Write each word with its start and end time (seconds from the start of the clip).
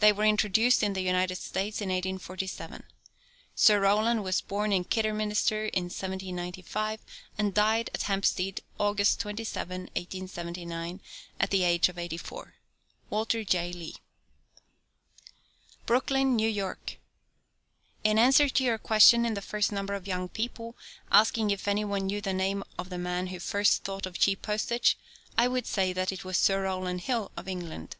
They 0.00 0.12
were 0.12 0.26
introduced 0.26 0.82
in 0.82 0.92
the 0.92 1.00
United 1.00 1.36
States 1.36 1.80
in 1.80 1.88
1847. 1.88 2.82
Sir 3.54 3.80
Rowland 3.80 4.22
was 4.22 4.42
born 4.42 4.70
at 4.70 4.90
Kidderminster 4.90 5.64
in 5.64 5.84
1795, 5.84 7.00
and 7.38 7.54
died 7.54 7.88
at 7.94 8.02
Hampstead 8.02 8.60
August 8.78 9.18
27, 9.20 9.84
1879, 9.96 11.00
at 11.40 11.48
the 11.48 11.62
age 11.62 11.88
of 11.88 11.96
eighty 11.96 12.18
four. 12.18 12.52
WALTER 13.08 13.44
J. 13.44 13.72
LEE. 13.72 13.94
BROOKLYN, 15.86 16.36
NEW 16.36 16.50
YORK. 16.50 16.98
In 18.04 18.18
answer 18.18 18.50
to 18.50 18.62
your 18.64 18.76
question 18.76 19.24
in 19.24 19.32
the 19.32 19.40
first 19.40 19.72
number 19.72 19.94
of 19.94 20.06
Young 20.06 20.28
People, 20.28 20.76
asking 21.10 21.50
if 21.50 21.66
any 21.66 21.86
one 21.86 22.08
knew 22.08 22.20
the 22.20 22.34
name 22.34 22.62
of 22.78 22.90
the 22.90 22.98
man 22.98 23.28
who 23.28 23.40
first 23.40 23.84
thought 23.84 24.04
of 24.04 24.18
cheap 24.18 24.42
postage, 24.42 24.98
I 25.38 25.48
would 25.48 25.66
say 25.66 25.94
that 25.94 26.12
it 26.12 26.26
was 26.26 26.36
Sir 26.36 26.64
Rowland 26.64 27.00
Hill, 27.00 27.30
of 27.38 27.48
England. 27.48 27.96